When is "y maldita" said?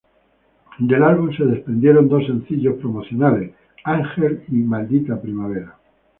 4.47-5.21